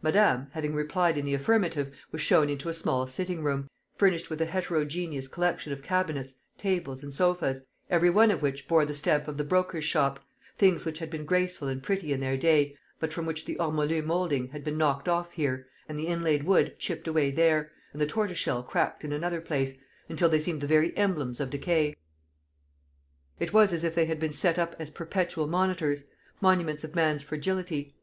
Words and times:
Madame, 0.00 0.46
having 0.52 0.74
replied 0.74 1.18
in 1.18 1.26
the 1.26 1.34
affirmative, 1.34 1.92
was 2.10 2.22
shown 2.22 2.48
into 2.48 2.70
a 2.70 2.72
small 2.72 3.06
sitting 3.06 3.42
room, 3.42 3.68
furnished 3.96 4.30
with 4.30 4.40
a 4.40 4.46
heterogeneous 4.46 5.28
collection 5.28 5.74
of 5.74 5.82
cabinets, 5.82 6.36
tables, 6.56 7.02
and 7.02 7.12
sofas, 7.12 7.66
every 7.90 8.08
one 8.08 8.30
of 8.30 8.40
which 8.40 8.66
bore 8.66 8.86
the 8.86 8.94
stamp 8.94 9.28
of 9.28 9.36
the 9.36 9.44
broker's 9.44 9.84
shop 9.84 10.20
things 10.56 10.86
which 10.86 11.00
had 11.00 11.10
been 11.10 11.26
graceful 11.26 11.68
and 11.68 11.82
pretty 11.82 12.14
in 12.14 12.20
their 12.20 12.38
day, 12.38 12.74
but 12.98 13.12
from 13.12 13.26
which 13.26 13.44
the 13.44 13.56
ormolu 13.58 14.00
moulding 14.02 14.48
had 14.48 14.64
been 14.64 14.78
knocked 14.78 15.06
off 15.06 15.32
here, 15.32 15.66
and 15.86 15.98
the 15.98 16.06
inlaid 16.06 16.44
wood 16.44 16.74
chipped 16.78 17.06
away 17.06 17.30
there, 17.30 17.70
and 17.92 18.00
the 18.00 18.06
tortoiseshell 18.06 18.62
cracked 18.62 19.04
in 19.04 19.12
another 19.12 19.42
place, 19.42 19.74
until 20.08 20.30
they 20.30 20.40
seemed 20.40 20.62
the 20.62 20.66
very 20.66 20.96
emblems 20.96 21.40
of 21.40 21.50
decay. 21.50 21.94
It 23.38 23.52
was 23.52 23.74
as 23.74 23.84
if 23.84 23.94
they 23.94 24.06
had 24.06 24.18
been 24.18 24.32
set 24.32 24.58
up 24.58 24.74
as 24.78 24.88
perpetual 24.88 25.46
monitors 25.46 26.04
monuments 26.40 26.84
of 26.84 26.94
man's 26.94 27.22
fragility. 27.22 27.94